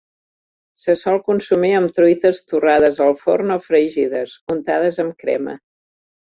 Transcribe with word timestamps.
Se 0.83 0.93
sol 1.01 1.19
consumir 1.27 1.69
amb 1.79 1.93
truites 1.97 2.39
torrades 2.53 2.97
al 3.09 3.13
forn 3.25 3.57
o 3.57 3.59
fregides, 3.67 4.35
untades 4.57 4.99
amb 5.05 5.21
crema. 5.27 5.57